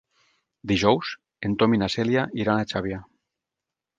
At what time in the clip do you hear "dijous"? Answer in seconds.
0.71-1.11